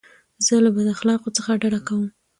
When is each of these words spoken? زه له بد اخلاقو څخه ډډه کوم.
زه 0.45 0.55
له 0.63 0.69
بد 0.75 0.87
اخلاقو 0.95 1.35
څخه 1.37 1.51
ډډه 1.61 1.79
کوم. 1.87 2.05